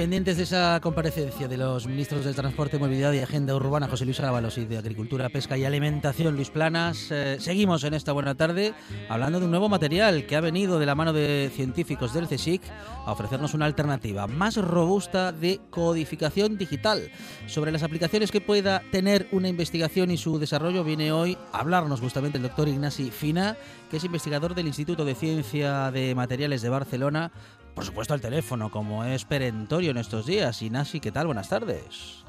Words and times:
Pendientes 0.00 0.38
de 0.38 0.44
esa 0.44 0.80
comparecencia 0.82 1.46
de 1.46 1.58
los 1.58 1.86
ministros 1.86 2.24
de 2.24 2.32
Transporte, 2.32 2.78
Movilidad 2.78 3.12
y 3.12 3.18
Agenda 3.18 3.54
Urbana, 3.54 3.86
José 3.86 4.06
Luis 4.06 4.18
Ábalos, 4.20 4.56
y 4.56 4.64
de 4.64 4.78
Agricultura, 4.78 5.28
Pesca 5.28 5.58
y 5.58 5.66
Alimentación, 5.66 6.36
Luis 6.36 6.48
Planas, 6.48 7.10
eh, 7.10 7.36
seguimos 7.38 7.84
en 7.84 7.92
esta 7.92 8.12
buena 8.12 8.34
tarde 8.34 8.72
hablando 9.10 9.40
de 9.40 9.44
un 9.44 9.50
nuevo 9.50 9.68
material 9.68 10.24
que 10.24 10.36
ha 10.36 10.40
venido 10.40 10.78
de 10.78 10.86
la 10.86 10.94
mano 10.94 11.12
de 11.12 11.50
científicos 11.54 12.14
del 12.14 12.28
CSIC 12.28 12.62
a 13.04 13.12
ofrecernos 13.12 13.52
una 13.52 13.66
alternativa 13.66 14.26
más 14.26 14.56
robusta 14.56 15.32
de 15.32 15.60
codificación 15.68 16.56
digital. 16.56 17.10
Sobre 17.46 17.70
las 17.70 17.82
aplicaciones 17.82 18.30
que 18.30 18.40
pueda 18.40 18.80
tener 18.90 19.28
una 19.32 19.48
investigación 19.48 20.10
y 20.10 20.16
su 20.16 20.38
desarrollo, 20.38 20.82
viene 20.82 21.12
hoy 21.12 21.36
a 21.52 21.58
hablarnos 21.58 22.00
justamente 22.00 22.38
el 22.38 22.44
doctor 22.44 22.68
Ignasi 22.68 23.10
Fina, 23.10 23.58
que 23.90 23.98
es 23.98 24.04
investigador 24.04 24.54
del 24.54 24.68
Instituto 24.68 25.04
de 25.04 25.14
Ciencia 25.14 25.90
de 25.90 26.14
Materiales 26.14 26.62
de 26.62 26.70
Barcelona 26.70 27.32
por 27.74 27.84
supuesto 27.84 28.14
al 28.14 28.20
teléfono, 28.20 28.70
como 28.70 29.04
es 29.04 29.24
perentorio 29.24 29.90
en 29.90 29.98
estos 29.98 30.26
días. 30.26 30.62
Ignasi, 30.62 31.00
¿qué 31.00 31.12
tal? 31.12 31.26
Buenas 31.26 31.48
tardes. 31.48 32.24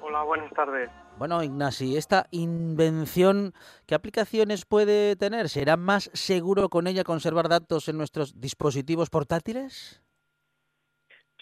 Hola, 0.00 0.22
buenas 0.22 0.52
tardes. 0.52 0.90
Bueno, 1.18 1.42
Ignasi, 1.42 1.96
esta 1.96 2.26
invención, 2.30 3.52
¿qué 3.86 3.94
aplicaciones 3.94 4.64
puede 4.64 5.14
tener? 5.16 5.48
¿Será 5.48 5.76
más 5.76 6.10
seguro 6.14 6.68
con 6.68 6.86
ella 6.86 7.04
conservar 7.04 7.48
datos 7.48 7.88
en 7.88 7.98
nuestros 7.98 8.40
dispositivos 8.40 9.10
portátiles? 9.10 10.02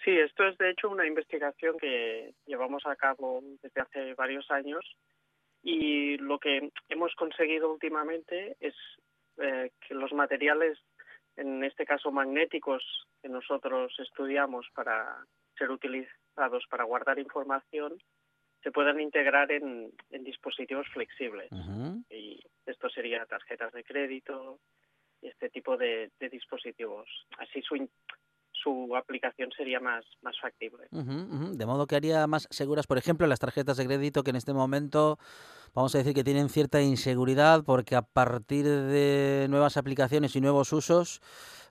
Sí, 0.05 0.11
esto 0.19 0.47
es 0.47 0.57
de 0.59 0.71
hecho 0.71 0.89
una 0.89 1.07
investigación 1.07 1.77
que 1.79 2.35
llevamos 2.47 2.85
a 2.87 2.97
cabo 2.97 3.41
desde 3.63 3.81
hace 3.81 4.15
varios 4.15 4.51
años 4.51 4.85
y 5.63 6.17
lo 6.17 6.39
que 6.39 6.71
hemos 6.89 7.15
conseguido 7.15 7.71
últimamente 7.71 8.57
es 8.61 8.75
eh, 9.37 9.71
que 9.87 9.95
los 9.95 10.13
materiales, 10.13 10.79
en 11.37 11.65
este 11.65 11.85
caso 11.85 12.11
magnéticos, 12.11 12.83
que 13.23 13.29
nosotros 13.29 13.93
estudiamos 13.99 14.67
para 14.75 15.25
ser 15.57 15.71
utilizados 15.71 16.65
para 16.71 16.85
guardar 16.85 17.19
información, 17.19 17.99
se 18.63 18.71
puedan 18.71 19.01
integrar 19.01 19.51
en, 19.53 19.93
en 20.11 20.25
dispositivos 20.25 20.87
flexibles. 20.93 21.51
Y 22.11 22.41
esto 22.67 22.89
sería 22.91 23.25
tarjetas 23.27 23.73
de 23.73 23.85
crédito 23.85 24.59
y 25.23 25.29
este 25.29 25.49
tipo 25.51 25.77
de, 25.77 26.11
de 26.19 26.29
dispositivos. 26.29 27.09
Así 27.39 27.63
su, 27.63 27.89
su 28.53 28.97
aplicación 28.97 29.51
sería 29.57 29.81
más, 29.81 30.05
más 30.23 30.39
factible. 30.41 30.89
De 30.91 31.67
modo 31.67 31.87
que 31.87 31.97
haría 31.97 32.27
más 32.27 32.49
seguras, 32.51 32.87
por 32.87 32.99
ejemplo, 32.99 33.27
las 33.27 33.41
tarjetas 33.41 33.77
de 33.77 33.87
crédito 33.87 34.23
que 34.23 34.31
en 34.31 34.37
este 34.37 34.53
momento 34.53 35.19
vamos 35.75 35.95
a 35.95 35.99
decir 35.99 36.15
que 36.15 36.25
tienen 36.25 36.49
cierta 36.49 36.81
inseguridad 36.81 37.65
porque 37.65 37.97
a 37.97 38.03
partir 38.03 38.65
de 38.65 39.47
nuevas 39.49 39.77
aplicaciones 39.77 40.35
y 40.37 40.41
nuevos 40.41 40.73
usos, 40.73 41.21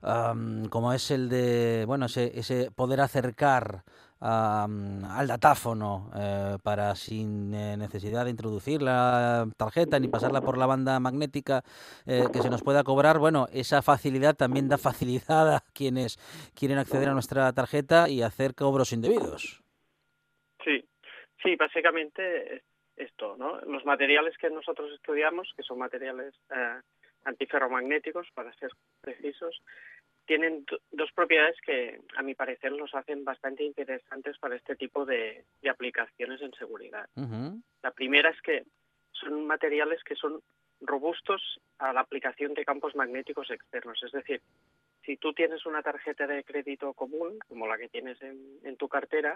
am, 0.01 0.65
como 0.69 0.93
es 0.93 1.11
el 1.11 1.29
de, 1.29 1.83
bueno, 1.85 2.05
ese, 2.05 2.37
ese 2.37 2.71
poder 2.71 3.01
acercar 3.01 3.83
am, 4.19 5.03
al 5.05 5.27
datáfono 5.27 6.11
eh, 6.15 6.57
para 6.63 6.95
sin 6.95 7.53
eh, 7.53 7.77
necesidad 7.77 8.25
de 8.25 8.31
introducir 8.31 8.81
la 8.81 9.47
tarjeta 9.57 9.99
ni 9.99 10.07
pasarla 10.07 10.41
por 10.41 10.57
la 10.57 10.65
banda 10.65 10.99
magnética 10.99 11.63
eh, 12.05 12.25
que 12.31 12.41
se 12.41 12.49
nos 12.49 12.63
pueda 12.63 12.83
cobrar, 12.83 13.19
bueno, 13.19 13.47
esa 13.51 13.81
facilidad 13.81 14.35
también 14.35 14.69
da 14.69 14.77
facilidad 14.77 15.55
a 15.55 15.63
quienes 15.73 16.17
quieren 16.55 16.77
acceder 16.77 17.09
a 17.09 17.13
nuestra 17.13 17.51
tarjeta 17.53 18.09
y 18.09 18.21
hacer 18.21 18.55
cobros 18.55 18.93
indebidos. 18.93 19.61
Sí, 20.63 20.83
sí, 21.41 21.55
básicamente 21.55 22.63
esto, 22.99 23.35
¿no? 23.37 23.59
Los 23.61 23.85
materiales 23.85 24.37
que 24.37 24.49
nosotros 24.49 24.91
estudiamos, 24.93 25.51
que 25.55 25.63
son 25.63 25.79
materiales 25.79 26.35
eh, 26.55 26.79
antiferromagnéticos, 27.25 28.27
para 28.33 28.53
ser 28.53 28.71
precisos, 29.01 29.61
tienen 30.25 30.65
do- 30.65 30.79
dos 30.91 31.11
propiedades 31.13 31.55
que, 31.61 31.99
a 32.17 32.21
mi 32.21 32.35
parecer, 32.35 32.71
los 32.73 32.93
hacen 32.93 33.23
bastante 33.23 33.63
interesantes 33.63 34.37
para 34.37 34.55
este 34.55 34.75
tipo 34.75 35.05
de, 35.05 35.45
de 35.61 35.69
aplicaciones 35.69 36.41
en 36.41 36.53
seguridad. 36.53 37.07
La 37.81 37.91
primera 37.91 38.29
es 38.29 38.41
que 38.41 38.63
son 39.11 39.47
materiales 39.47 40.03
que 40.03 40.15
son 40.15 40.41
robustos 40.81 41.59
a 41.79 41.91
la 41.93 42.01
aplicación 42.01 42.53
de 42.53 42.63
campos 42.65 42.95
magnéticos 42.95 43.49
externos. 43.51 44.01
Es 44.03 44.11
decir, 44.11 44.41
si 45.09 45.17
tú 45.17 45.33
tienes 45.33 45.65
una 45.65 45.81
tarjeta 45.81 46.27
de 46.27 46.43
crédito 46.43 46.93
común, 46.93 47.39
como 47.47 47.65
la 47.65 47.79
que 47.79 47.89
tienes 47.89 48.21
en, 48.21 48.59
en 48.63 48.77
tu 48.77 48.87
cartera, 48.87 49.33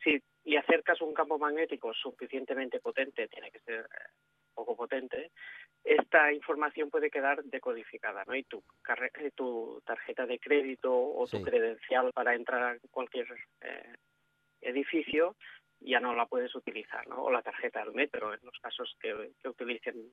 si 0.00 0.22
le 0.44 0.58
acercas 0.58 1.00
un 1.00 1.12
campo 1.12 1.40
magnético 1.40 1.92
suficientemente 1.92 2.78
potente, 2.78 3.26
tiene 3.26 3.50
que 3.50 3.58
ser 3.58 3.80
eh, 3.80 4.10
poco 4.54 4.76
potente, 4.76 5.32
esta 5.82 6.32
información 6.32 6.88
puede 6.88 7.10
quedar 7.10 7.42
decodificada, 7.42 8.22
¿no? 8.28 8.36
Y 8.36 8.44
tu, 8.44 8.62
eh, 8.88 9.32
tu 9.34 9.82
tarjeta 9.84 10.24
de 10.24 10.38
crédito 10.38 10.94
o 10.94 11.26
tu 11.26 11.42
credencial 11.42 12.12
para 12.12 12.36
entrar 12.36 12.62
a 12.62 12.78
cualquier 12.92 13.26
eh, 13.62 13.94
edificio 14.60 15.34
ya 15.80 15.98
no 15.98 16.14
la 16.14 16.26
puedes 16.26 16.54
utilizar, 16.54 17.08
¿no? 17.08 17.24
O 17.24 17.30
la 17.32 17.42
tarjeta 17.42 17.84
del 17.84 17.92
metro, 17.92 18.34
en 18.34 18.40
los 18.44 18.56
casos 18.60 18.96
que, 19.00 19.32
que 19.42 19.48
utilicen 19.48 20.12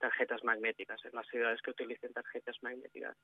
tarjetas 0.00 0.42
magnéticas, 0.42 1.04
en 1.04 1.12
las 1.14 1.26
ciudades 1.28 1.62
que 1.62 1.70
utilicen 1.70 2.12
tarjetas 2.12 2.56
magnéticas. 2.62 3.16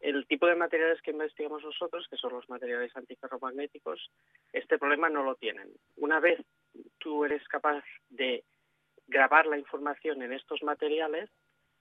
El 0.00 0.26
tipo 0.26 0.46
de 0.46 0.54
materiales 0.56 1.00
que 1.00 1.12
investigamos 1.12 1.62
nosotros, 1.64 2.06
que 2.10 2.16
son 2.18 2.32
los 2.34 2.48
materiales 2.50 2.94
antiferromagnéticos, 2.94 4.10
este 4.52 4.78
problema 4.78 5.08
no 5.08 5.22
lo 5.22 5.36
tienen. 5.36 5.70
Una 5.96 6.20
vez 6.20 6.38
tú 6.98 7.24
eres 7.24 7.46
capaz 7.48 7.82
de 8.10 8.44
grabar 9.06 9.46
la 9.46 9.56
información 9.58 10.20
en 10.22 10.32
estos 10.32 10.62
materiales, 10.62 11.30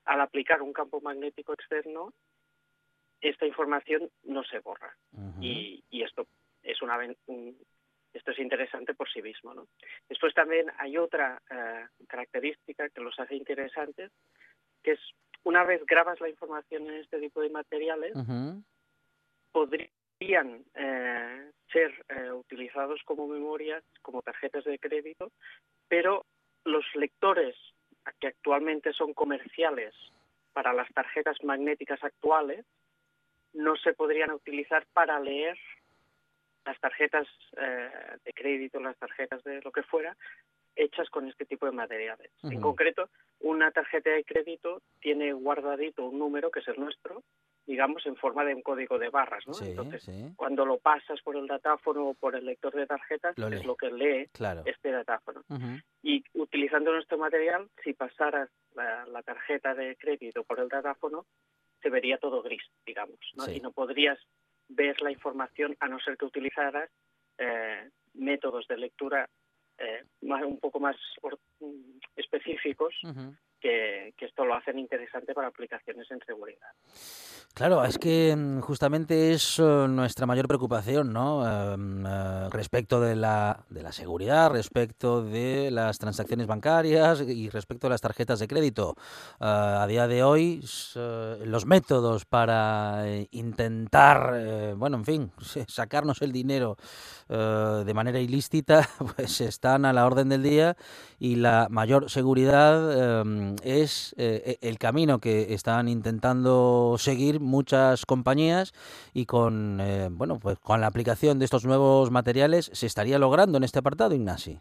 al 0.06 0.22
aplicar 0.22 0.62
un 0.62 0.72
campo 0.72 1.02
magnético 1.02 1.54
externo, 1.54 2.14
esta 3.22 3.46
información 3.46 4.10
no 4.24 4.44
se 4.44 4.60
borra. 4.60 4.96
Y, 5.44 5.84
y 5.90 6.04
esto 6.04 6.28
es 6.64 6.82
una 6.82 6.98
un- 7.26 7.58
esto 8.16 8.32
es 8.32 8.40
interesante 8.40 8.94
por 8.94 9.10
sí 9.12 9.22
mismo. 9.22 9.54
¿no? 9.54 9.68
Después 10.08 10.34
también 10.34 10.72
hay 10.78 10.98
otra 10.98 11.42
eh, 11.50 11.86
característica 12.08 12.90
que 12.90 13.02
los 13.02 13.20
hace 13.20 13.36
interesantes, 13.36 14.12
que 14.82 14.92
es 14.94 15.00
una 15.44 15.64
vez 15.64 15.86
grabas 15.86 16.20
la 16.22 16.30
información 16.30 16.88
en 16.88 16.96
este 16.96 17.20
tipo 17.20 17.42
de 17.42 17.50
materiales, 17.50 18.14
podrían 19.52 20.64
eh, 20.74 21.52
ser 21.72 22.06
eh, 22.10 22.32
utilizados 22.32 23.02
como 23.06 23.28
memorias, 23.28 23.84
como 24.02 24.22
tarjetas 24.22 24.64
de 24.64 24.80
crédito, 24.80 25.32
pero 25.88 26.26
los 26.64 26.84
lectores 26.96 27.56
que 28.20 28.28
actualmente 28.28 28.94
son 28.94 29.14
comerciales 29.14 29.94
para 30.54 30.74
las 30.74 30.92
tarjetas 30.94 31.44
magnéticas 31.44 32.04
actuales 32.04 32.66
no 33.54 33.76
se 33.78 33.94
podrían 33.94 34.32
utilizar 34.32 34.86
para 34.94 35.20
leer 35.20 35.58
las 36.66 36.80
tarjetas 36.80 37.28
eh, 37.58 37.90
de 38.24 38.34
crédito, 38.34 38.80
las 38.80 38.98
tarjetas 38.98 39.44
de 39.44 39.62
lo 39.62 39.72
que 39.72 39.84
fuera, 39.84 40.16
hechas 40.76 41.10
con 41.10 41.28
este 41.28 41.46
tipo 41.46 41.66
de 41.66 41.72
materiales. 41.72 42.32
En 42.44 42.60
concreto, 42.60 43.10
una 43.40 43.72
tarjeta 43.72 44.10
de 44.10 44.24
crédito 44.24 44.82
tiene 45.00 45.32
guardadito 45.32 46.06
un 46.06 46.20
número 46.20 46.52
que 46.52 46.60
es 46.60 46.68
el 46.68 46.80
nuestro, 46.80 47.24
digamos, 47.66 48.06
en 48.06 48.16
forma 48.16 48.44
de 48.44 48.54
un 48.56 48.62
código 48.62 49.00
de 49.00 49.10
barras, 49.10 49.48
¿no? 49.48 49.54
Sí, 49.54 49.70
Entonces, 49.70 50.04
sí, 50.04 50.34
cuando 50.36 50.66
lo 50.66 50.78
pasas 50.78 51.22
por 51.22 51.36
el 51.38 51.48
datáfono 51.48 52.10
o 52.10 52.14
por 52.14 52.36
el 52.36 52.46
lector 52.46 52.74
de 52.76 52.86
tarjetas, 52.86 53.38
Lo 53.38 53.48
es 53.48 53.66
lo 53.66 53.76
que 53.76 53.90
lee 53.90 54.28
claro. 54.34 54.64
este 54.66 54.92
datáfono. 54.92 55.44
Y 56.04 56.24
utilizando 56.34 56.92
nuestro 56.92 57.18
material, 57.18 57.70
si 57.84 57.94
pasaras 57.94 58.50
la, 58.76 59.06
la 59.06 59.24
tarjeta 59.24 59.74
de 59.74 59.96
crédito 59.96 60.44
por 60.44 60.60
el 60.60 60.68
datáfono, 60.68 61.26
se 61.82 61.90
vería 61.90 62.18
todo 62.18 62.42
gris, 62.42 62.64
digamos, 62.86 63.18
¿no? 63.36 63.44
Sí. 63.46 63.58
y 63.58 63.60
no 63.62 63.72
podrías 63.72 64.20
ver 64.68 65.02
la 65.02 65.12
información 65.12 65.76
a 65.80 65.88
no 65.88 66.00
ser 66.00 66.18
que 66.18 66.26
utilizaras 66.26 66.90
eh, 67.38 67.90
métodos 68.14 68.68
de 68.68 68.78
lectura 68.78 69.30
eh, 69.78 70.06
más, 70.22 70.44
un 70.44 70.60
poco 70.60 70.80
más 70.80 70.96
mm, 71.60 72.00
específicos. 72.16 72.96
Que, 73.66 74.26
esto 74.26 74.46
lo 74.46 74.56
hacen 74.56 74.78
interesante 74.80 75.34
para 75.34 75.48
aplicaciones 75.48 76.10
en 76.12 76.20
seguridad. 76.26 76.70
Claro, 77.54 77.86
es 77.86 77.98
que 77.98 78.36
mm, 78.36 78.60
justamente 78.60 79.32
es 79.32 79.60
eh, 79.60 79.86
nuestra 79.88 80.26
mayor 80.26 80.48
preocupación, 80.48 81.14
¿no? 81.14 81.46
Em, 81.48 82.06
eh, 82.06 82.50
respecto 82.50 83.00
de 83.00 83.16
la, 83.16 83.64
de 83.70 83.82
la 83.82 83.94
seguridad, 83.94 84.52
respecto 84.52 85.24
de 85.24 85.72
las 85.72 85.98
transacciones 85.98 86.48
bancarias 86.48 87.22
y 87.22 87.50
respecto 87.50 87.88
de 87.88 87.92
las 87.92 88.02
tarjetas 88.02 88.40
de 88.40 88.48
crédito. 88.48 88.96
Eh, 89.40 89.46
a 89.46 89.88
día 89.88 90.08
de 90.08 90.22
hoy, 90.24 90.62
eh, 90.96 91.38
los 91.46 91.66
métodos 91.66 92.26
para 92.26 93.08
eh, 93.08 93.28
intentar, 93.32 94.34
eh, 94.36 94.74
bueno, 94.76 94.98
en 94.98 95.06
fin, 95.06 95.32
sacarnos 95.68 96.22
el 96.22 96.32
dinero 96.32 96.78
eh, 97.30 97.84
de 97.86 97.94
manera 97.94 98.20
ilícita, 98.20 98.88
pues 99.16 99.42
están 99.42 99.86
a 99.86 99.94
la 99.94 100.06
orden 100.06 100.30
del 100.30 100.44
día 100.44 100.76
y 101.20 101.38
la 101.38 101.68
mayor 101.70 102.10
seguridad 102.10 103.22
em, 103.22 103.55
es 103.64 104.14
eh, 104.18 104.58
e- 104.62 104.68
el 104.68 104.78
camino 104.78 105.20
que 105.20 105.54
están 105.54 105.88
intentando 105.88 106.96
seguir 106.98 107.40
muchas 107.40 108.06
compañías 108.06 108.74
y 109.14 109.26
con 109.26 109.80
eh, 109.82 110.10
bueno 110.12 110.40
pues 110.40 110.60
con 110.60 110.82
la 110.82 110.88
aplicación 110.88 111.40
de 111.40 111.46
estos 111.46 111.66
nuevos 111.66 112.12
materiales 112.12 112.72
se 112.74 112.86
estaría 112.86 113.20
logrando 113.20 113.58
en 113.58 113.64
este 113.64 113.80
apartado, 113.80 114.16
Ignasi. 114.16 114.60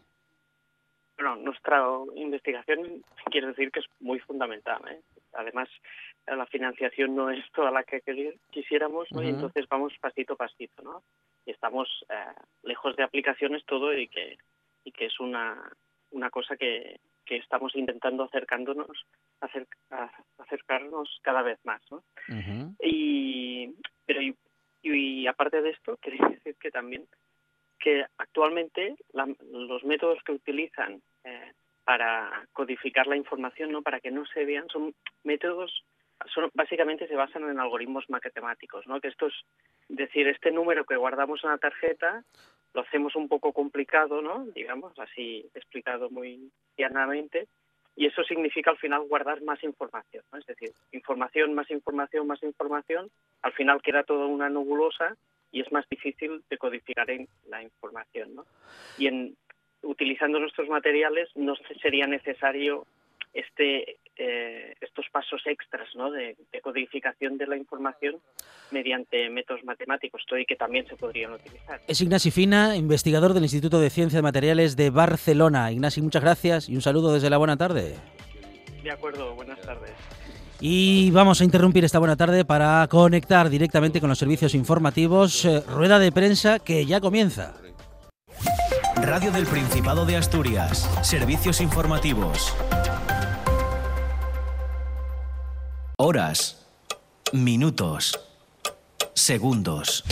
Bueno, 1.17 1.37
nuestra 1.37 1.81
investigación 2.15 3.03
quiero 3.31 3.47
decir 3.47 3.71
que 3.71 3.79
es 3.79 3.85
muy 3.99 4.19
fundamental. 4.19 4.81
¿eh? 4.89 4.99
Además, 5.33 5.69
la 6.27 6.45
financiación 6.45 7.15
no 7.15 7.29
es 7.29 7.43
toda 7.53 7.71
la 7.71 7.83
que 7.83 8.01
quisiéramos, 8.51 9.11
¿no? 9.11 9.23
y 9.23 9.29
entonces 9.29 9.65
vamos 9.69 9.93
pasito 9.99 10.33
a 10.33 10.37
pasito, 10.37 10.81
¿no? 10.83 11.03
Y 11.45 11.51
estamos 11.51 11.87
eh, 12.09 12.33
lejos 12.63 12.95
de 12.95 13.03
aplicaciones 13.03 13.63
todo 13.65 13.93
y 13.97 14.07
que 14.07 14.37
y 14.83 14.91
que 14.91 15.05
es 15.05 15.19
una 15.19 15.57
una 16.11 16.29
cosa 16.29 16.55
que, 16.55 16.99
que 17.25 17.37
estamos 17.37 17.75
intentando 17.75 18.23
acercándonos 18.23 19.05
acer- 19.41 19.67
acercarnos 20.37 21.19
cada 21.21 21.41
vez 21.41 21.59
más, 21.65 21.81
¿no? 21.91 22.03
Y, 22.81 23.73
pero 24.05 24.21
y, 24.21 24.35
y 24.83 25.27
aparte 25.27 25.61
de 25.61 25.71
esto, 25.71 25.97
quería 26.01 26.27
decir 26.27 26.55
que 26.59 26.71
también 26.71 27.07
que 27.79 28.05
actualmente 28.17 28.95
la- 29.13 29.33
los 29.51 29.83
métodos 29.83 30.19
que 30.23 30.31
utilizan 30.33 31.01
eh, 31.23 31.53
para 31.83 32.47
codificar 32.53 33.05
la 33.07 33.15
información, 33.17 33.71
no 33.71 33.81
para 33.81 33.99
que 33.99 34.11
no 34.11 34.25
se 34.27 34.45
vean, 34.45 34.67
son 34.69 34.93
métodos, 35.23 35.83
son, 36.33 36.49
básicamente 36.53 37.07
se 37.07 37.15
basan 37.15 37.49
en 37.49 37.59
algoritmos 37.59 38.09
matemáticos, 38.09 38.87
¿no? 38.87 38.99
Que 39.01 39.09
esto 39.09 39.27
es 39.27 39.33
decir, 39.89 40.27
este 40.27 40.51
número 40.51 40.85
que 40.85 40.95
guardamos 40.95 41.43
en 41.43 41.51
la 41.51 41.57
tarjeta 41.57 42.23
lo 42.73 42.81
hacemos 42.81 43.15
un 43.15 43.27
poco 43.29 43.53
complicado, 43.53 44.21
¿no? 44.21 44.45
Digamos, 44.47 44.97
así 44.99 45.49
explicado 45.53 46.09
muy 46.09 46.51
llanamente, 46.77 47.47
y 47.95 48.05
eso 48.07 48.23
significa 48.25 48.71
al 48.71 48.77
final 48.77 49.03
guardar 49.07 49.41
más 49.43 49.63
información, 49.63 50.23
¿no? 50.31 50.39
Es 50.39 50.45
decir, 50.45 50.71
información, 50.91 51.53
más 51.53 51.71
información, 51.71 52.27
más 52.27 52.43
información, 52.43 53.09
al 53.41 53.53
final 53.53 53.81
queda 53.81 54.03
toda 54.03 54.25
una 54.25 54.49
nebulosa 54.49 55.15
y 55.51 55.61
es 55.61 55.71
más 55.71 55.87
difícil 55.89 56.43
de 56.49 56.57
codificar 56.57 57.09
en 57.09 57.29
la 57.47 57.61
información, 57.63 58.35
¿no? 58.35 58.45
Y 58.97 59.07
en 59.07 59.37
utilizando 59.81 60.39
nuestros 60.39 60.67
materiales 60.67 61.29
no 61.35 61.55
se- 61.55 61.75
sería 61.79 62.07
necesario 62.07 62.85
este 63.33 63.97
eh, 64.17 64.73
estos 64.81 65.05
pasos 65.11 65.41
extras, 65.45 65.87
¿no? 65.95 66.11
De, 66.11 66.35
de 66.51 66.61
codificación 66.61 67.37
de 67.37 67.47
la 67.47 67.57
información 67.57 68.15
mediante 68.71 69.29
métodos 69.29 69.63
matemáticos, 69.63 70.23
todo 70.27 70.39
y 70.39 70.45
que 70.45 70.55
también 70.55 70.87
se 70.87 70.95
podrían 70.95 71.33
utilizar. 71.33 71.81
Es 71.87 72.01
Ignasi 72.01 72.31
Fina, 72.31 72.75
investigador 72.75 73.33
del 73.33 73.43
Instituto 73.43 73.79
de 73.79 73.89
Ciencias 73.89 74.19
de 74.19 74.23
Materiales 74.23 74.75
de 74.75 74.89
Barcelona. 74.89 75.71
Ignasi, 75.71 76.01
muchas 76.01 76.23
gracias 76.23 76.69
y 76.69 76.75
un 76.75 76.81
saludo 76.81 77.13
desde 77.13 77.29
la 77.29 77.37
buena 77.37 77.57
tarde. 77.57 77.95
De 78.83 78.91
acuerdo, 78.91 79.33
buenas 79.35 79.59
tardes. 79.61 79.91
Y 80.61 81.11
vamos 81.11 81.41
a 81.41 81.43
interrumpir 81.43 81.83
esta 81.83 81.99
buena 81.99 82.15
tarde 82.15 82.45
para 82.45 82.87
conectar 82.87 83.49
directamente 83.49 83.99
con 83.99 84.09
los 84.09 84.17
servicios 84.17 84.55
informativos. 84.55 85.43
eh, 85.45 85.61
rueda 85.67 85.99
de 85.99 86.11
prensa 86.11 86.59
que 86.59 86.85
ya 86.85 87.01
comienza. 87.01 87.55
Radio 88.95 89.31
del 89.31 89.45
Principado 89.45 90.05
de 90.05 90.15
Asturias. 90.15 90.89
Servicios 91.03 91.59
informativos. 91.59 92.55
Horas. 95.97 96.57
Minutos. 97.31 98.19
Segundos. 99.13 100.03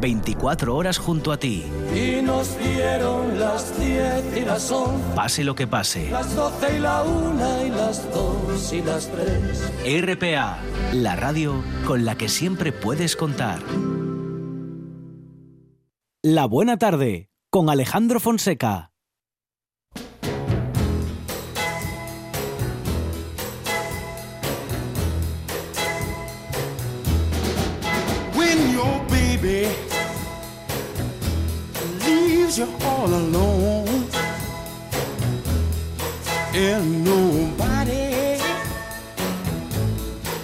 Veinticuatro 0.00 0.74
horas 0.76 0.98
junto 0.98 1.30
a 1.32 1.38
ti. 1.38 1.64
Y 1.94 2.20
nos 2.22 2.58
dieron 2.58 3.38
las 3.38 3.78
diez 3.78 4.36
y 4.36 4.40
las 4.40 4.70
once, 4.70 5.14
Pase 5.14 5.44
lo 5.44 5.54
que 5.54 5.66
pase. 5.66 6.10
las 6.10 6.34
doce 6.34 6.76
y 6.76 6.80
la 6.80 7.02
una 7.02 7.62
y 7.62 7.70
las 7.70 8.10
dos 8.12 8.72
y 8.72 8.82
las 8.82 9.08
tres. 9.08 9.72
RPA, 10.02 10.58
la 10.92 11.16
radio 11.16 11.62
con 11.86 12.04
la 12.04 12.16
que 12.16 12.28
siempre 12.28 12.72
puedes 12.72 13.14
contar. 13.16 13.60
La 16.22 16.46
buena 16.46 16.76
tarde 16.78 17.28
con 17.50 17.70
Alejandro 17.70 18.18
Fonseca. 18.18 18.90
Leaves 32.58 32.58
you 32.58 32.86
all 32.86 33.06
alone 33.06 34.06
and 36.54 37.04
nobody 37.04 38.38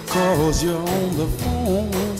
calls 0.07 0.63
you 0.63 0.73
on 0.73 1.17
the 1.17 1.27
phone, 1.39 2.17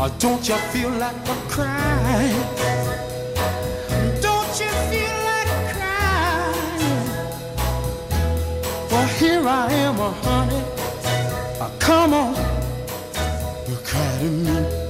or 0.00 0.10
don't 0.18 0.48
you 0.48 0.56
feel 0.72 0.90
like 0.90 1.28
a 1.28 1.34
crying? 1.50 2.42
Don't 4.20 4.60
you 4.60 4.70
feel 4.90 5.16
like 5.30 5.50
crying? 5.74 7.08
Well, 8.90 9.08
here 9.18 9.46
I 9.46 9.72
am, 9.72 9.96
honey. 9.96 10.64
Uh, 11.60 11.70
come 11.78 12.14
on. 12.14 12.34
You 13.68 13.76
cry 13.84 14.18
to 14.20 14.24
me 14.24 14.81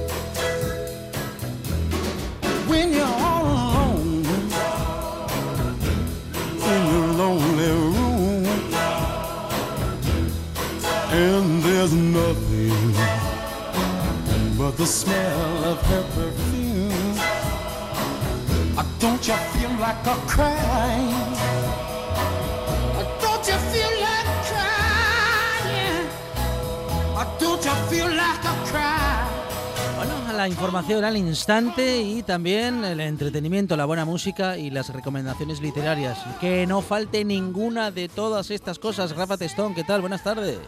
but 14.73 14.77
the 14.77 14.85
smell 14.85 15.63
of 15.65 15.81
her 15.87 16.03
perfume. 16.15 17.19
Don't 18.99 19.27
you 19.27 19.33
feel 19.53 19.71
like 19.79 20.07
a 20.07 20.15
crying? 20.27 21.35
Don't 23.21 23.47
you 23.47 23.57
feel 23.71 23.91
like 24.01 24.29
crying? 24.47 26.07
Don't 27.39 27.65
you 27.65 27.75
feel 27.89 28.07
like 28.07 28.45
a 28.45 28.55
cry? 28.65 29.27
Bueno, 29.97 30.33
la 30.33 30.47
información 30.47 31.03
al 31.03 31.17
instante 31.17 32.01
y 32.01 32.23
también 32.23 32.83
el 32.85 33.01
entretenimiento, 33.01 33.75
la 33.75 33.85
buena 33.85 34.05
música 34.05 34.57
y 34.57 34.69
las 34.69 34.89
recomendaciones 34.89 35.61
literarias. 35.61 36.17
Que 36.39 36.65
no 36.65 36.81
falte 36.81 37.25
ninguna 37.25 37.91
de 37.91 38.07
todas 38.07 38.51
estas 38.51 38.79
cosas. 38.79 39.15
Rafa 39.15 39.37
Testón, 39.37 39.75
¿qué 39.75 39.83
tal? 39.83 40.01
Buenas 40.01 40.23
tardes. 40.23 40.59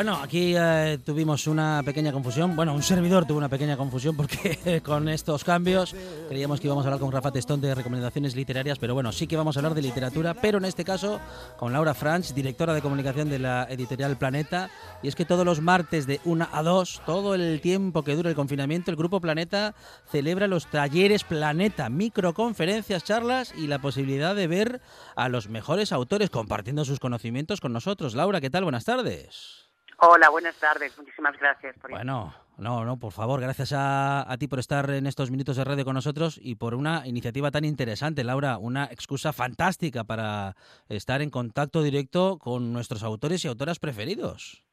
Bueno, 0.00 0.16
aquí 0.16 0.54
eh, 0.56 0.98
tuvimos 1.04 1.46
una 1.46 1.82
pequeña 1.84 2.10
confusión. 2.10 2.56
Bueno, 2.56 2.72
un 2.72 2.82
servidor 2.82 3.26
tuvo 3.26 3.36
una 3.36 3.50
pequeña 3.50 3.76
confusión 3.76 4.16
porque 4.16 4.80
con 4.82 5.10
estos 5.10 5.44
cambios 5.44 5.94
creíamos 6.26 6.58
que 6.58 6.68
íbamos 6.68 6.86
a 6.86 6.88
hablar 6.88 7.00
con 7.00 7.12
Rafa 7.12 7.30
Testón 7.30 7.60
de 7.60 7.74
recomendaciones 7.74 8.34
literarias, 8.34 8.78
pero 8.78 8.94
bueno, 8.94 9.12
sí 9.12 9.26
que 9.26 9.36
vamos 9.36 9.54
a 9.54 9.60
hablar 9.60 9.74
de 9.74 9.82
literatura, 9.82 10.32
pero 10.32 10.56
en 10.56 10.64
este 10.64 10.84
caso 10.84 11.20
con 11.58 11.74
Laura 11.74 11.92
Franch, 11.92 12.32
directora 12.32 12.72
de 12.72 12.80
comunicación 12.80 13.28
de 13.28 13.40
la 13.40 13.66
editorial 13.68 14.16
Planeta. 14.16 14.70
Y 15.02 15.08
es 15.08 15.14
que 15.14 15.26
todos 15.26 15.44
los 15.44 15.60
martes 15.60 16.06
de 16.06 16.18
1 16.24 16.48
a 16.50 16.62
2, 16.62 17.02
todo 17.04 17.34
el 17.34 17.60
tiempo 17.60 18.02
que 18.02 18.16
dura 18.16 18.30
el 18.30 18.36
confinamiento, 18.36 18.90
el 18.90 18.96
Grupo 18.96 19.20
Planeta 19.20 19.74
celebra 20.10 20.46
los 20.46 20.66
talleres 20.68 21.24
Planeta, 21.24 21.90
microconferencias, 21.90 23.04
charlas 23.04 23.52
y 23.54 23.66
la 23.66 23.82
posibilidad 23.82 24.34
de 24.34 24.46
ver 24.46 24.80
a 25.14 25.28
los 25.28 25.50
mejores 25.50 25.92
autores 25.92 26.30
compartiendo 26.30 26.86
sus 26.86 27.00
conocimientos 27.00 27.60
con 27.60 27.74
nosotros. 27.74 28.14
Laura, 28.14 28.40
¿qué 28.40 28.48
tal? 28.48 28.62
Buenas 28.62 28.86
tardes. 28.86 29.69
Hola, 30.02 30.30
buenas 30.30 30.58
tardes. 30.58 30.96
Muchísimas 30.96 31.38
gracias 31.38 31.76
por 31.78 31.90
Bueno, 31.90 32.32
no, 32.56 32.86
no, 32.86 32.98
por 32.98 33.12
favor, 33.12 33.38
gracias 33.38 33.74
a, 33.74 34.30
a 34.30 34.36
ti 34.38 34.48
por 34.48 34.58
estar 34.58 34.88
en 34.88 35.06
estos 35.06 35.30
minutos 35.30 35.58
de 35.58 35.64
radio 35.64 35.84
con 35.84 35.92
nosotros 35.92 36.40
y 36.42 36.54
por 36.54 36.74
una 36.74 37.06
iniciativa 37.06 37.50
tan 37.50 37.66
interesante, 37.66 38.24
Laura, 38.24 38.56
una 38.56 38.84
excusa 38.86 39.34
fantástica 39.34 40.04
para 40.04 40.54
estar 40.88 41.20
en 41.20 41.28
contacto 41.28 41.82
directo 41.82 42.38
con 42.38 42.72
nuestros 42.72 43.02
autores 43.02 43.44
y 43.44 43.48
autoras 43.48 43.78
preferidos. 43.78 44.64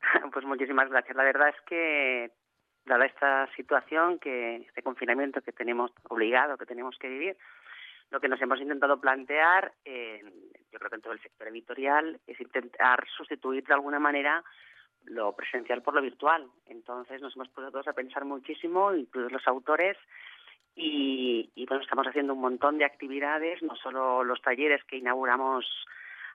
Pues 0.32 0.44
muchísimas 0.44 0.88
gracias. 0.88 1.16
La 1.16 1.24
verdad 1.24 1.48
es 1.48 1.60
que, 1.66 2.30
dada 2.84 3.06
esta 3.06 3.48
situación, 3.56 4.18
que 4.20 4.56
este 4.56 4.82
confinamiento 4.82 5.40
que 5.40 5.52
tenemos 5.52 5.90
obligado, 6.08 6.56
que 6.56 6.66
tenemos 6.66 6.96
que 6.98 7.08
vivir, 7.08 7.36
lo 8.10 8.20
que 8.20 8.28
nos 8.28 8.40
hemos 8.40 8.60
intentado 8.60 9.00
plantear, 9.00 9.72
eh, 9.84 10.22
yo 10.72 10.78
creo 10.78 10.90
que 10.90 10.96
en 10.96 11.02
todo 11.02 11.12
el 11.12 11.22
sector 11.22 11.48
editorial, 11.48 12.20
es 12.26 12.40
intentar 12.40 13.06
sustituir 13.16 13.64
de 13.64 13.74
alguna 13.74 13.98
manera 13.98 14.42
lo 15.04 15.34
presencial 15.34 15.82
por 15.82 15.94
lo 15.94 16.02
virtual. 16.02 16.48
Entonces 16.66 17.20
nos 17.20 17.34
hemos 17.36 17.48
puesto 17.48 17.70
todos 17.70 17.88
a 17.88 17.92
pensar 17.92 18.24
muchísimo, 18.24 18.94
incluidos 18.94 19.32
los 19.32 19.46
autores, 19.46 19.96
y, 20.80 21.66
bueno, 21.66 21.82
estamos 21.82 22.06
haciendo 22.06 22.34
un 22.34 22.40
montón 22.40 22.78
de 22.78 22.84
actividades, 22.84 23.60
no 23.64 23.74
solo 23.74 24.22
los 24.22 24.40
talleres 24.40 24.84
que 24.84 24.96
inauguramos 24.96 25.66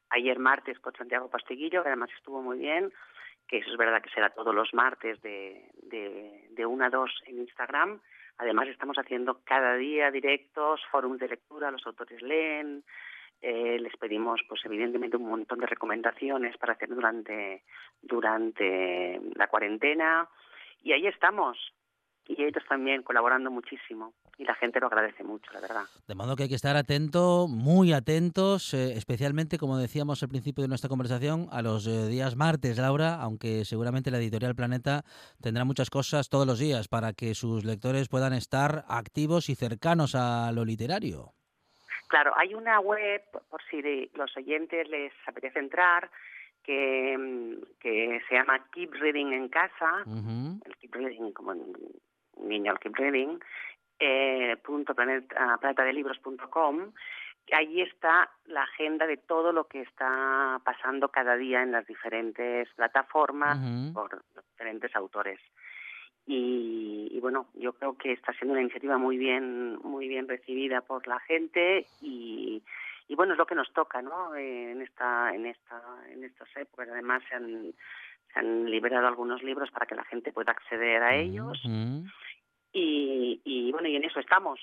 ayer 0.09 0.37
martes 0.37 0.79
con 0.79 0.93
Santiago 0.93 1.29
Pastiguillo, 1.29 1.81
que 1.81 1.87
además 1.87 2.09
estuvo 2.17 2.41
muy 2.41 2.57
bien, 2.57 2.91
que 3.47 3.59
eso 3.59 3.71
es 3.71 3.77
verdad 3.77 4.01
que 4.01 4.09
será 4.09 4.31
todos 4.31 4.53
los 4.53 4.73
martes 4.73 5.21
de, 5.21 5.69
de, 5.83 6.49
de 6.51 6.65
1 6.65 6.85
a 6.85 6.89
2 6.89 7.11
en 7.27 7.39
Instagram. 7.39 8.01
Además 8.37 8.67
estamos 8.67 8.97
haciendo 8.97 9.41
cada 9.43 9.75
día 9.75 10.11
directos, 10.11 10.81
fórums 10.91 11.19
de 11.19 11.27
lectura, 11.27 11.71
los 11.71 11.85
autores 11.85 12.21
leen, 12.21 12.83
eh, 13.41 13.77
les 13.79 13.95
pedimos 13.97 14.41
pues 14.47 14.61
evidentemente 14.65 15.17
un 15.17 15.29
montón 15.29 15.59
de 15.59 15.67
recomendaciones 15.67 16.57
para 16.57 16.73
hacer 16.73 16.89
durante 16.89 17.63
durante 18.01 19.19
la 19.35 19.47
cuarentena. 19.47 20.27
Y 20.81 20.93
ahí 20.93 21.07
estamos 21.07 21.57
y 22.27 22.41
ellos 22.41 22.63
también 22.69 23.03
colaborando 23.03 23.51
muchísimo 23.51 24.13
y 24.37 24.45
la 24.45 24.55
gente 24.55 24.79
lo 24.79 24.87
agradece 24.87 25.23
mucho, 25.23 25.51
la 25.53 25.59
verdad. 25.59 25.83
De 26.07 26.15
modo 26.15 26.35
que 26.35 26.43
hay 26.43 26.49
que 26.49 26.55
estar 26.55 26.75
atento, 26.75 27.47
muy 27.47 27.93
atentos, 27.93 28.73
eh, 28.73 28.93
especialmente, 28.93 29.57
como 29.57 29.77
decíamos 29.77 30.23
al 30.23 30.29
principio 30.29 30.61
de 30.63 30.67
nuestra 30.69 30.89
conversación, 30.89 31.47
a 31.51 31.61
los 31.61 31.85
eh, 31.85 32.07
días 32.07 32.35
martes, 32.35 32.77
Laura, 32.77 33.15
aunque 33.21 33.65
seguramente 33.65 34.09
la 34.11 34.17
editorial 34.17 34.55
Planeta 34.55 35.03
tendrá 35.41 35.65
muchas 35.65 35.89
cosas 35.89 36.29
todos 36.29 36.47
los 36.47 36.59
días 36.59 36.87
para 36.87 37.13
que 37.13 37.35
sus 37.35 37.63
lectores 37.65 38.07
puedan 38.09 38.33
estar 38.33 38.85
activos 38.87 39.49
y 39.49 39.55
cercanos 39.55 40.15
a 40.15 40.51
lo 40.51 40.65
literario. 40.65 41.33
Claro, 42.07 42.31
hay 42.37 42.53
una 42.53 42.79
web, 42.79 43.21
por 43.49 43.61
si 43.69 43.81
de- 43.81 44.09
los 44.13 44.35
oyentes 44.37 44.87
les 44.89 45.11
apetece 45.27 45.59
entrar, 45.59 46.09
que, 46.63 47.17
mm, 47.17 47.79
que 47.81 48.21
se 48.29 48.35
llama 48.35 48.65
Keep 48.71 48.93
Reading 48.93 49.33
en 49.33 49.49
Casa, 49.49 50.03
el 50.05 50.75
Keep 50.77 50.95
Reading 50.95 51.31
como 51.33 51.53
un 52.35 52.49
niño 52.49 52.71
el 52.71 52.79
Keep 52.79 52.95
Reading, 52.95 53.39
eh, 53.99 54.57
punto 54.63 54.93
planeta, 54.93 55.57
planetadelibros.com, 55.59 56.91
que 57.45 57.55
ahí 57.55 57.81
está 57.81 58.29
la 58.45 58.63
agenda 58.63 59.05
de 59.05 59.17
todo 59.17 59.51
lo 59.51 59.67
que 59.67 59.81
está 59.81 60.61
pasando 60.63 61.09
cada 61.09 61.35
día 61.35 61.61
en 61.61 61.71
las 61.71 61.85
diferentes 61.85 62.69
plataformas 62.75 63.57
Ujú. 63.57 63.93
por 63.93 64.23
los 64.35 64.45
diferentes 64.51 64.95
autores. 64.95 65.39
Y, 66.25 67.09
y 67.11 67.19
bueno, 67.19 67.47
yo 67.53 67.73
creo 67.73 67.97
que 67.97 68.13
está 68.13 68.31
siendo 68.33 68.53
una 68.53 68.61
iniciativa 68.61 68.97
muy 68.97 69.17
bien, 69.17 69.77
muy 69.83 70.07
bien 70.07 70.27
recibida 70.27 70.79
por 70.81 71.05
la 71.05 71.19
gente 71.19 71.85
y, 72.01 72.63
y 73.09 73.15
bueno 73.15 73.33
es 73.33 73.37
lo 73.37 73.45
que 73.45 73.55
nos 73.55 73.71
toca, 73.73 74.01
¿no? 74.01 74.33
Eh, 74.35 74.71
en 74.71 74.81
esta, 74.81 75.35
en 75.35 75.45
esta, 75.45 75.81
en 76.09 76.23
estas 76.23 76.47
épocas. 76.55 76.87
Además 76.89 77.23
se 77.27 77.35
han, 77.35 77.73
se 78.33 78.39
han 78.39 78.69
liberado 78.69 79.07
algunos 79.07 79.43
libros 79.43 79.69
para 79.71 79.85
que 79.85 79.95
la 79.95 80.03
gente 80.05 80.31
pueda 80.33 80.51
acceder 80.51 81.01
a 81.03 81.15
ellos 81.15 81.59
y 82.73 83.71
bueno 83.71 83.87
y 83.87 83.95
en 83.95 84.03
eso 84.03 84.19
estamos. 84.19 84.59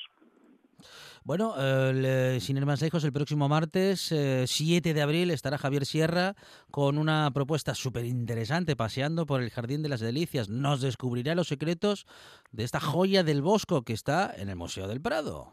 Bueno, 1.22 1.54
eh, 1.58 1.92
le- 1.92 2.40
sin 2.40 2.56
ir 2.56 2.64
más 2.64 2.80
lejos, 2.80 3.04
el 3.04 3.12
próximo 3.12 3.46
martes, 3.50 4.10
eh, 4.10 4.44
7 4.46 4.94
de 4.94 5.02
abril, 5.02 5.30
estará 5.30 5.58
Javier 5.58 5.84
Sierra 5.84 6.34
con 6.70 6.96
una 6.96 7.30
propuesta 7.32 7.74
súper 7.74 8.06
interesante, 8.06 8.74
paseando 8.76 9.26
por 9.26 9.42
el 9.42 9.50
Jardín 9.50 9.82
de 9.82 9.90
las 9.90 10.00
Delicias. 10.00 10.48
Nos 10.48 10.80
descubrirá 10.80 11.34
los 11.34 11.48
secretos 11.48 12.06
de 12.52 12.64
esta 12.64 12.80
joya 12.80 13.22
del 13.22 13.42
Bosco 13.42 13.82
que 13.82 13.92
está 13.92 14.32
en 14.34 14.48
el 14.48 14.56
Museo 14.56 14.88
del 14.88 15.02
Prado. 15.02 15.52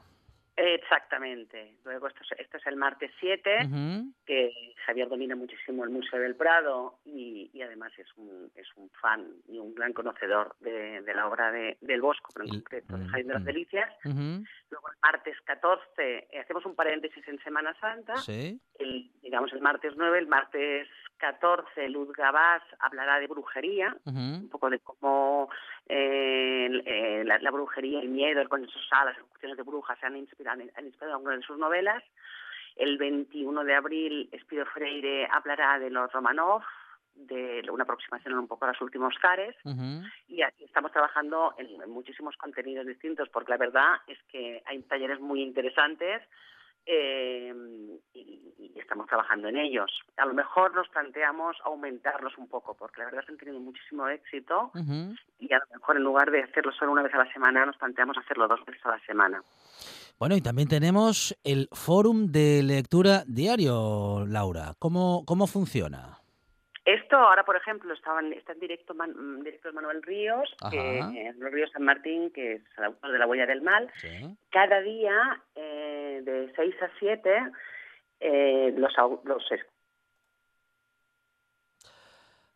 Exactamente. 0.58 1.76
Luego 1.86 2.08
esto 2.08 2.22
es, 2.24 2.40
esto 2.40 2.58
es 2.58 2.66
el 2.66 2.76
martes 2.76 3.12
7. 3.20 3.58
Ujú. 3.66 4.12
que 4.26 4.52
Javier 4.86 5.08
domina 5.08 5.36
muchísimo 5.36 5.84
el 5.84 5.92
Museo 5.92 6.20
del 6.20 6.36
Prado 6.36 7.00
y, 7.06 7.50
y 7.54 7.62
además 7.62 7.92
es 7.98 8.08
un, 8.18 8.52
es 8.56 8.68
un 8.76 8.90
fan 9.02 9.28
y 9.48 9.60
un 9.60 9.76
gran 9.76 9.94
conocedor 9.94 10.56
de, 10.60 11.02
de 11.02 11.14
la 11.14 11.28
obra 11.28 11.52
de, 11.52 11.78
del 11.82 12.02
Bosco, 12.02 12.32
pero 12.34 12.46
en 12.46 12.56
concreto 12.56 12.98
de 12.98 13.08
Jardín 13.08 13.28
de 13.28 13.34
las. 13.36 13.46
Delicias. 13.46 13.94
Luego 14.04 14.90
el 14.90 14.98
martes 15.04 15.38
14 15.46 15.84
eh, 15.98 16.40
hacemos 16.40 16.66
un 16.66 16.76
paréntesis 16.76 17.26
en 17.28 17.38
Semana 17.44 17.76
Santa. 17.80 18.16
Sí. 18.18 18.60
El, 18.80 19.12
digamos 19.22 19.54
el 19.54 19.62
martes 19.62 19.94
9, 19.96 20.18
el 20.18 20.28
martes 20.28 20.88
14 21.18 21.90
Luz 21.90 22.12
Gabás 22.14 22.64
hablará 22.80 23.20
de 23.20 23.28
brujería, 23.28 23.96
un 24.06 24.50
poco 24.50 24.70
de 24.70 24.80
cómo 24.80 25.50
eh, 25.90 26.70
eh, 26.86 27.24
la, 27.26 27.40
la 27.40 27.52
brujería, 27.52 28.00
el 28.00 28.10
miedo, 28.10 28.42
el 28.42 28.50
consenso 28.50 28.78
social, 28.80 29.06
las 29.06 29.18
ejecuciones 29.18 29.58
de 29.58 29.64
brujas 29.64 29.98
se 30.00 30.06
han 30.06 30.18
inspirado, 30.18 30.62
han 30.76 30.86
inspirado 30.86 31.12
en 31.12 31.18
algunas 31.18 31.40
de 31.40 31.46
sus 31.46 31.58
novelas. 31.58 32.04
El 32.76 32.98
21 32.98 33.64
de 33.64 33.74
abril, 33.76 34.30
Espido 34.32 34.66
Freire 34.68 35.28
hablará 35.32 35.80
de 35.80 35.90
los 35.90 36.12
Romanov, 36.12 36.62
de 37.16 37.64
una 37.72 37.84
aproximación 37.84 38.38
un 38.38 38.48
poco 38.48 38.66
a 38.66 38.70
los 38.70 38.82
últimos 38.82 39.16
cares, 39.20 39.56
Ujú. 39.64 40.04
y 40.28 40.44
aquí 40.44 40.64
estamos 40.66 40.92
trabajando 40.92 41.56
en, 41.58 41.82
en 41.82 41.90
muchísimos 41.90 42.38
contenidos 42.38 42.86
distintos, 42.86 43.28
porque 43.30 43.52
la 43.52 43.58
verdad 43.58 43.96
es 44.06 44.22
que 44.32 44.62
hay 44.66 44.84
talleres 44.84 45.20
muy 45.20 45.42
interesantes 45.42 46.22
eh, 46.88 47.54
y, 48.14 48.54
y 48.58 48.80
estamos 48.80 49.06
trabajando 49.08 49.48
en 49.50 49.58
ellos. 49.58 49.92
A 50.18 50.26
lo 50.26 50.34
mejor 50.34 50.74
nos 50.74 50.88
planteamos 50.90 51.58
aumentarlos 51.66 52.38
un 52.38 52.48
poco, 52.48 52.76
porque 52.76 53.00
la 53.02 53.06
verdad 53.06 53.20
es 53.22 53.26
que 53.28 53.32
han 53.34 53.38
tenido 53.38 53.60
muchísimo 53.60 54.08
éxito 54.08 54.72
y 55.40 55.54
a 55.54 55.60
lo 55.60 55.66
mejor 55.76 55.98
en 55.98 56.04
lugar 56.04 56.32
de 56.32 56.44
hacerlo 56.44 56.72
solo 56.72 56.92
una 56.94 57.04
vez 57.04 57.14
a 57.14 57.18
la 57.20 57.32
semana, 57.34 57.66
nos 57.66 57.78
planteamos 57.78 58.18
hacerlo 58.18 58.48
dos 58.48 58.64
veces 58.66 58.84
a 58.86 58.92
la 58.92 59.00
semana. 59.06 59.44
Bueno, 60.20 60.36
y 60.36 60.42
también 60.42 60.68
tenemos 60.68 61.38
el 61.44 61.68
Fórum 61.72 62.32
de 62.32 62.64
Lectura 62.64 63.24
Diario, 63.28 64.26
Laura. 64.28 64.74
¿Cómo, 64.80 65.24
cómo 65.28 65.46
funciona? 65.46 66.18
Esto 66.86 67.18
ahora, 67.18 67.44
por 67.44 67.58
ejemplo, 67.58 67.94
estaba 67.94 68.22
en- 68.22 68.32
está 68.32 68.54
en 68.54 68.60
directo, 68.62 68.94
Man- 68.96 69.12
mm, 69.14 69.44
directo 69.44 69.74
Manuel 69.74 70.02
Ríos, 70.02 70.50
que, 70.72 71.00
eh, 71.00 71.34
Manuel 71.34 71.52
Ríos 71.54 71.70
San 71.74 71.84
Martín, 71.84 72.32
que 72.32 72.54
es 72.54 72.62
el 72.78 72.86
autor 72.86 73.12
de 73.12 73.20
La 73.20 73.28
huella 73.28 73.46
del 73.46 73.62
mal. 73.62 73.92
Sí. 73.98 74.08
Cada 74.50 74.80
día, 74.80 75.44
eh, 75.54 75.87
de 76.22 76.52
6 76.56 76.76
a 76.82 76.90
7, 77.00 77.30
eh, 78.20 78.74
los, 78.78 78.94
los 79.24 79.44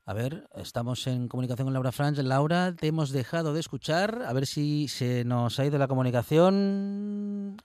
A 0.06 0.14
ver, 0.14 0.48
estamos 0.56 1.06
en 1.08 1.28
comunicación 1.28 1.68
con 1.68 1.74
Laura 1.74 1.92
Franz. 1.92 2.18
Laura, 2.18 2.74
te 2.76 2.88
hemos 2.88 3.12
dejado 3.12 3.54
de 3.54 3.60
escuchar. 3.60 4.24
A 4.28 4.34
ver 4.34 4.46
si 4.46 4.88
se 4.88 5.24
nos 5.24 5.60
ha 5.60 5.66
ido 5.66 5.78
la 5.78 5.88
comunicación. 5.88 7.58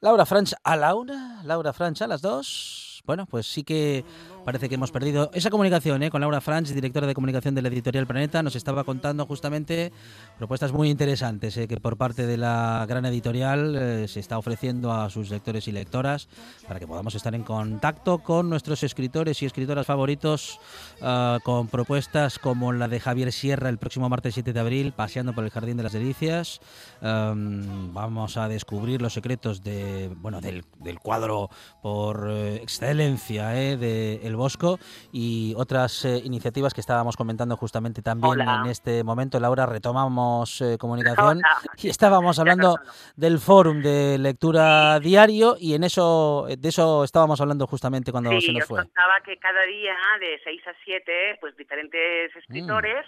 Laura 0.00 0.26
Franz 0.26 0.54
a 0.64 0.76
Laura. 0.76 1.42
Laura 1.44 1.72
Franz 1.72 2.02
a 2.02 2.06
las 2.06 2.22
dos. 2.22 3.02
Bueno, 3.04 3.26
pues 3.26 3.46
sí 3.46 3.64
que 3.64 4.02
parece 4.44 4.68
que 4.68 4.74
hemos 4.74 4.92
perdido 4.92 5.30
esa 5.32 5.50
comunicación 5.50 6.02
¿eh? 6.02 6.10
con 6.10 6.20
Laura 6.20 6.40
Franz, 6.40 6.72
directora 6.72 7.06
de 7.06 7.14
comunicación 7.14 7.54
de 7.54 7.62
la 7.62 7.68
editorial 7.68 8.06
Planeta. 8.06 8.42
Nos 8.42 8.56
estaba 8.56 8.84
contando 8.84 9.26
justamente 9.26 9.92
propuestas 10.38 10.72
muy 10.72 10.90
interesantes 10.90 11.56
¿eh? 11.56 11.66
que 11.66 11.78
por 11.78 11.96
parte 11.96 12.26
de 12.26 12.36
la 12.36 12.84
gran 12.88 13.06
editorial 13.06 13.76
eh, 13.76 14.08
se 14.08 14.20
está 14.20 14.38
ofreciendo 14.38 14.92
a 14.92 15.10
sus 15.10 15.30
lectores 15.30 15.66
y 15.68 15.72
lectoras 15.72 16.28
para 16.68 16.78
que 16.78 16.86
podamos 16.86 17.14
estar 17.14 17.34
en 17.34 17.42
contacto 17.42 18.18
con 18.18 18.50
nuestros 18.50 18.82
escritores 18.82 19.42
y 19.42 19.46
escritoras 19.46 19.86
favoritos 19.86 20.60
ah, 21.02 21.38
con 21.42 21.68
propuestas 21.68 22.38
como 22.38 22.72
la 22.72 22.88
de 22.88 23.00
Javier 23.00 23.32
Sierra 23.32 23.68
el 23.68 23.78
próximo 23.78 24.08
martes 24.08 24.34
7 24.34 24.52
de 24.52 24.60
abril, 24.60 24.92
paseando 24.92 25.32
por 25.32 25.44
el 25.44 25.50
Jardín 25.50 25.76
de 25.76 25.82
las 25.82 25.92
Delicias. 25.92 26.60
Am, 27.00 27.92
vamos 27.94 28.36
a 28.36 28.48
descubrir 28.48 29.00
los 29.00 29.12
secretos 29.12 29.62
de, 29.62 30.10
bueno, 30.16 30.40
del, 30.40 30.64
del 30.80 30.98
cuadro 30.98 31.50
por 31.82 32.28
eh, 32.30 32.56
excelencia 32.56 33.60
eh, 33.60 33.76
de 33.76 34.20
El 34.34 34.36
Bosco 34.36 34.78
y 35.12 35.54
otras 35.56 36.04
eh, 36.04 36.20
iniciativas 36.24 36.74
que 36.74 36.80
estábamos 36.80 37.16
comentando 37.16 37.56
justamente 37.56 38.02
también 38.02 38.32
Hola. 38.32 38.62
en 38.64 38.70
este 38.70 39.04
momento. 39.04 39.38
Laura, 39.38 39.64
retomamos 39.66 40.60
eh, 40.60 40.76
comunicación 40.78 41.38
Hola. 41.38 41.58
y 41.82 41.88
estábamos 41.88 42.38
hablando 42.40 42.76
del 43.16 43.38
fórum 43.38 43.80
de 43.80 44.18
lectura 44.18 44.98
diario 44.98 45.56
y 45.58 45.74
en 45.74 45.84
eso 45.84 46.46
de 46.58 46.68
eso 46.68 47.04
estábamos 47.04 47.40
hablando 47.40 47.66
justamente 47.68 48.10
cuando 48.10 48.30
Sí, 48.32 48.40
se 48.46 48.52
nos 48.52 48.62
os 48.62 48.68
fue. 48.68 48.78
contaba 48.80 49.20
que 49.24 49.36
cada 49.38 49.62
día 49.62 49.94
de 50.18 50.40
6 50.42 50.62
a 50.66 50.72
7, 50.84 51.38
pues 51.40 51.56
diferentes 51.56 52.34
escritores 52.34 53.06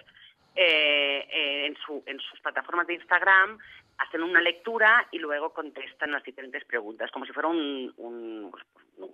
eh, 0.55 1.27
eh, 1.31 1.67
en, 1.67 1.77
su, 1.85 2.03
en 2.07 2.19
sus 2.21 2.41
plataformas 2.41 2.87
de 2.87 2.95
Instagram 2.95 3.59
hacen 3.99 4.23
una 4.23 4.41
lectura 4.41 5.07
y 5.11 5.19
luego 5.19 5.53
contestan 5.53 6.13
las 6.13 6.23
diferentes 6.23 6.65
preguntas, 6.65 7.11
como 7.11 7.25
si 7.27 7.33
fuera 7.33 7.49
un, 7.49 7.93
un, 7.97 8.51
pues, 8.53 8.65
un- 8.99 9.11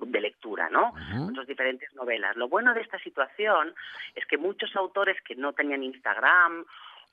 de 0.00 0.20
lectura, 0.20 0.68
¿no? 0.70 0.92
Sus 1.34 1.46
diferentes 1.46 1.92
novelas. 1.94 2.36
Lo 2.36 2.48
bueno 2.48 2.74
de 2.74 2.80
esta 2.80 2.98
situación 2.98 3.74
es 4.14 4.24
que 4.26 4.38
muchos 4.38 4.74
autores 4.76 5.20
que 5.22 5.34
no 5.34 5.52
tenían 5.52 5.82
Instagram 5.82 6.64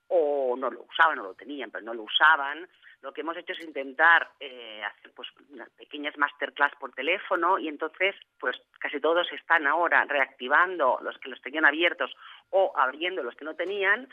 o 0.07 0.55
no 0.57 0.71
lo 0.71 0.83
usaban 0.83 1.19
o 1.19 1.23
lo 1.23 1.33
tenían, 1.35 1.69
pero 1.71 1.85
no 1.85 1.93
lo 1.93 2.03
usaban, 2.03 2.67
lo 3.01 3.13
que 3.13 3.21
hemos 3.21 3.37
hecho 3.37 3.53
es 3.53 3.61
intentar 3.61 4.29
eh, 4.39 4.81
hacer 4.83 5.11
pues 5.15 5.29
unas 5.51 5.69
pequeñas 5.71 6.17
masterclass 6.17 6.73
por 6.79 6.91
teléfono 6.91 7.57
y 7.57 7.67
entonces 7.67 8.15
pues 8.39 8.57
casi 8.79 8.99
todos 8.99 9.31
están 9.31 9.67
ahora 9.67 10.03
reactivando 10.05 10.99
los 11.01 11.17
que 11.19 11.29
los 11.29 11.41
tenían 11.41 11.65
abiertos 11.65 12.11
o 12.49 12.73
abriendo 12.75 13.23
los 13.23 13.35
que 13.35 13.45
no 13.45 13.55
tenían 13.55 14.09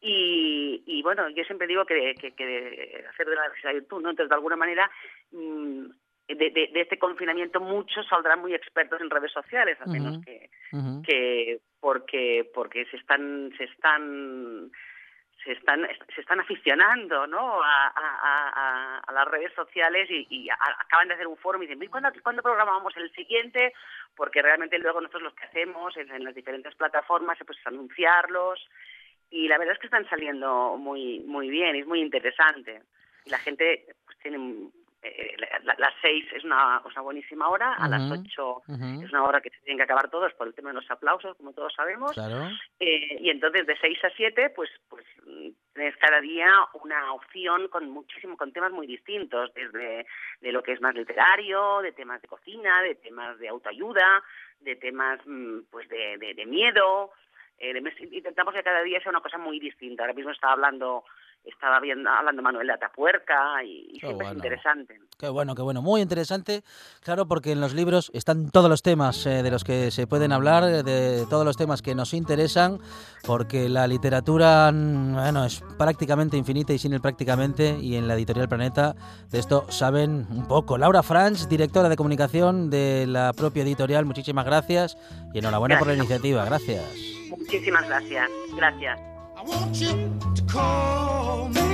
y, 0.00 0.82
y 0.86 1.02
bueno 1.02 1.28
yo 1.30 1.42
siempre 1.44 1.66
digo 1.66 1.86
que, 1.86 2.14
que, 2.16 2.32
que 2.32 3.04
hacer 3.08 3.28
de 3.28 3.36
la 3.36 3.72
virtud 3.72 4.02
no 4.02 4.10
entonces 4.10 4.28
de 4.28 4.34
alguna 4.34 4.56
manera 4.56 4.90
mm, 5.32 5.86
de, 6.34 6.50
de, 6.50 6.68
de 6.72 6.80
este 6.80 6.98
confinamiento 6.98 7.60
muchos 7.60 8.06
saldrán 8.08 8.40
muy 8.40 8.54
expertos 8.54 9.00
en 9.00 9.10
redes 9.10 9.32
sociales 9.32 9.78
al 9.80 9.88
menos 9.88 10.18
que 10.24 10.50
que 11.02 11.60
porque 11.80 12.48
porque 12.54 12.84
se 12.86 12.96
están 12.98 13.50
se 13.56 13.64
están 13.64 14.70
se 15.44 15.52
están 15.52 15.86
se 16.14 16.20
están 16.20 16.40
aficionando 16.40 17.26
no 17.26 17.62
a, 17.62 17.86
a- 17.86 18.18
a- 18.22 18.52
a- 18.54 18.98
a 18.98 19.12
las 19.12 19.26
redes 19.28 19.52
sociales 19.54 20.10
y, 20.10 20.26
y 20.28 20.50
acaban 20.50 21.08
de 21.08 21.14
hacer 21.14 21.26
un 21.26 21.36
foro 21.38 21.58
y 21.62 21.66
dicen 21.66 21.82
"¿Y 21.82 21.86
¿cuándo, 21.86 22.10
¿cuándo 22.22 22.42
programamos 22.42 22.96
el 22.96 23.10
siguiente? 23.12 23.72
porque 24.16 24.42
realmente 24.42 24.78
luego 24.80 25.00
nosotros 25.00 25.22
lo 25.22 25.34
que 25.34 25.44
hacemos 25.44 25.96
en, 25.96 26.10
en 26.10 26.24
las 26.24 26.34
diferentes 26.34 26.74
plataformas 26.74 27.38
pues 27.46 27.56
es 27.58 27.66
anunciarlos 27.68 28.58
y 29.30 29.46
la 29.46 29.58
verdad 29.58 29.74
es 29.74 29.78
que 29.80 29.86
están 29.86 30.08
saliendo 30.08 30.76
muy 30.76 31.20
muy 31.20 31.48
bien 31.48 31.76
y 31.76 31.80
es 31.80 31.86
muy 31.86 32.00
interesante. 32.00 32.82
Y 33.24 33.30
la 33.30 33.38
gente 33.38 33.84
pues 34.04 34.18
tiene 34.18 34.38
eh, 35.02 35.36
la- 35.38 35.58
la- 35.64 35.76
las 35.78 35.94
seis 36.02 36.26
es 36.32 36.42
una, 36.44 36.80
una 36.84 37.00
buenísima 37.02 37.48
hora 37.48 37.74
a 37.74 37.88
las 37.88 38.00
ocho 38.20 38.62
es 39.04 39.10
una 39.10 39.22
hora 39.24 39.40
que 39.40 39.50
se 39.50 39.60
tienen 39.60 39.76
que 39.78 39.84
acabar 39.84 40.10
todos 40.10 40.32
por 40.34 40.46
el 40.48 40.54
tema 40.54 40.70
de 40.70 40.74
los 40.74 40.90
aplausos, 40.90 41.36
como 41.36 41.52
todos 41.52 41.72
sabemos. 41.74 42.12
Claro. 42.12 42.48
Eh, 42.80 43.16
y 43.20 43.30
entonces 43.30 43.66
de 43.66 43.76
6 43.78 44.04
a 44.04 44.10
7, 44.10 44.50
pues, 44.50 44.68
pues 44.88 45.04
tienes 45.74 45.96
cada 45.98 46.20
día 46.20 46.50
una 46.74 47.12
opción 47.12 47.68
con 47.68 47.88
muchísimo, 47.90 48.36
con 48.36 48.52
temas 48.52 48.72
muy 48.72 48.86
distintos, 48.88 49.52
desde 49.54 50.06
de 50.40 50.52
lo 50.52 50.62
que 50.62 50.72
es 50.72 50.80
más 50.80 50.94
literario, 50.94 51.80
de 51.82 51.92
temas 51.92 52.20
de 52.20 52.28
cocina, 52.28 52.82
de 52.82 52.96
temas 52.96 53.38
de 53.38 53.48
autoayuda, 53.48 54.22
de 54.60 54.74
temas 54.76 55.20
mm, 55.24 55.60
pues 55.70 55.88
de, 55.88 56.18
de, 56.18 56.34
de 56.34 56.46
miedo. 56.46 57.12
Eh, 57.60 57.72
de- 57.72 58.08
intentamos 58.16 58.54
que 58.54 58.62
cada 58.62 58.82
día 58.82 59.00
sea 59.00 59.10
una 59.10 59.20
cosa 59.20 59.38
muy 59.38 59.60
distinta. 59.60 60.02
Ahora 60.02 60.14
mismo 60.14 60.30
estaba 60.32 60.52
hablando, 60.54 61.04
estaba 61.44 61.80
viendo, 61.80 62.08
hablando 62.10 62.42
Manuel 62.42 62.66
de 62.66 62.74
Atapuerca 62.74 63.62
y, 63.64 63.90
y 63.92 64.00
siempre 64.00 64.26
bueno. 64.26 64.30
es 64.30 64.36
interesante. 64.36 65.00
Qué 65.18 65.28
bueno, 65.28 65.54
qué 65.54 65.62
bueno. 65.62 65.82
Muy 65.82 66.00
interesante, 66.00 66.62
claro, 67.02 67.26
porque 67.26 67.52
en 67.52 67.60
los 67.60 67.74
libros 67.74 68.10
están 68.14 68.50
todos 68.50 68.70
los 68.70 68.82
temas 68.82 69.26
eh, 69.26 69.42
de 69.42 69.50
los 69.50 69.64
que 69.64 69.90
se 69.90 70.06
pueden 70.06 70.32
hablar, 70.32 70.64
eh, 70.64 70.82
de 70.82 71.26
todos 71.28 71.44
los 71.44 71.56
temas 71.56 71.82
que 71.82 71.94
nos 71.94 72.14
interesan, 72.14 72.78
porque 73.26 73.68
la 73.68 73.86
literatura, 73.86 74.70
mm, 74.72 75.14
bueno, 75.14 75.44
es 75.44 75.62
prácticamente 75.76 76.36
infinita 76.36 76.72
y 76.72 76.78
sin 76.78 76.92
el 76.92 77.00
prácticamente, 77.00 77.78
y 77.80 77.96
en 77.96 78.06
la 78.06 78.14
editorial 78.14 78.48
Planeta 78.48 78.94
de 79.30 79.38
esto 79.38 79.66
saben 79.70 80.26
un 80.30 80.46
poco. 80.46 80.78
Laura 80.78 81.02
Franz, 81.02 81.48
directora 81.48 81.88
de 81.88 81.96
comunicación 81.96 82.70
de 82.70 83.06
la 83.08 83.32
propia 83.32 83.62
editorial, 83.62 84.04
muchísimas 84.04 84.44
gracias 84.44 84.96
y 85.34 85.38
enhorabuena 85.38 85.78
por 85.78 85.88
la 85.88 85.94
iniciativa. 85.94 86.44
Gracias. 86.44 86.84
Muchísimas 87.30 87.86
gracias. 87.88 88.30
Gracias. 88.54 89.17
Want 89.48 89.80
you 89.80 90.12
to 90.34 90.42
call 90.42 91.48
me. 91.48 91.67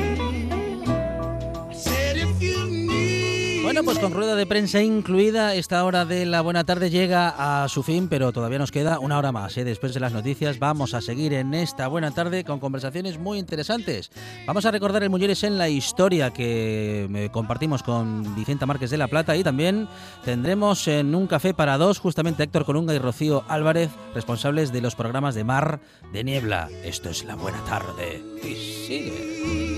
Bueno, 3.75 3.87
pues 3.87 3.99
con 3.99 4.13
rueda 4.13 4.37
de 4.37 4.47
prensa 4.47 4.81
incluida, 4.83 5.57
esta 5.57 5.85
hora 5.85 6.05
de 6.05 6.27
la 6.27 6.43
buena 6.43 6.63
tarde 6.63 6.91
llega 6.91 7.63
a 7.63 7.69
su 7.69 7.83
fin, 7.83 8.07
pero 8.07 8.31
todavía 8.31 8.61
nos 8.61 8.71
queda 8.71 9.01
una 9.01 9.19
hora 9.19 9.33
más. 9.33 9.57
¿eh? 9.57 9.65
Después 9.65 9.93
de 9.93 9.99
las 9.99 10.13
noticias 10.13 10.61
vamos 10.61 10.95
a 10.95 11.01
seguir 11.01 11.35
en 11.35 11.55
esta 11.55 11.89
buena 11.89 12.13
tarde 12.13 12.45
con 12.45 12.61
conversaciones 12.61 13.19
muy 13.19 13.37
interesantes. 13.37 14.13
Vamos 14.47 14.65
a 14.65 14.71
recordar 14.71 15.03
el 15.03 15.11
Mujeres 15.11 15.43
en 15.43 15.59
la 15.59 15.69
Historia 15.69 16.31
que 16.31 17.09
eh, 17.13 17.31
compartimos 17.33 17.83
con 17.83 18.37
Vicenta 18.37 18.65
Márquez 18.65 18.91
de 18.91 18.99
la 18.99 19.09
Plata 19.09 19.37
y 19.37 19.43
también 19.43 19.89
tendremos 20.25 20.87
en 20.87 21.13
un 21.13 21.27
café 21.27 21.53
para 21.53 21.77
dos 21.77 21.99
justamente 21.99 22.45
Héctor 22.45 22.67
Colunga 22.67 22.95
y 22.95 23.01
Rocío 23.01 23.43
Álvarez, 23.49 23.91
responsables 24.15 24.73
de 24.73 24.83
los 24.83 24.95
programas 24.95 25.35
de 25.35 25.43
Mar 25.43 25.81
de 26.13 26.23
Niebla. 26.23 26.69
Esto 26.85 27.11
es 27.11 27.25
la 27.25 27.35
buena 27.35 27.59
tarde. 27.65 28.23
Y 28.41 28.55
sigue. 28.87 29.74